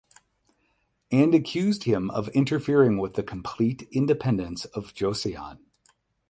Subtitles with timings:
[1.11, 5.59] And accused him of interfering with the complete independence of Joseon.